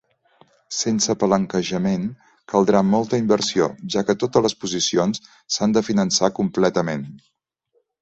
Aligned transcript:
Sense 0.77 1.15
palanquejament, 1.23 2.07
caldrà 2.55 2.81
molta 2.95 3.21
inversió, 3.25 3.69
ja 3.97 4.05
que 4.09 4.19
totes 4.27 4.49
les 4.49 4.59
posicions 4.65 5.25
s'han 5.57 5.79
de 5.81 5.89
finançar 5.93 6.35
completament. 6.43 7.09